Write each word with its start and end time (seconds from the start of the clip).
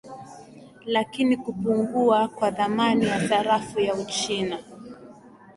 lakini 0.85 1.37
kupungua 1.37 2.27
kwa 2.27 2.51
thamani 2.51 3.05
ya 3.05 3.29
sarafu 3.29 3.79
ya 3.79 3.95
uchina 3.95 4.59